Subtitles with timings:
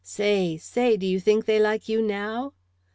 [0.03, 2.53] Say, say, do you think they like you now?"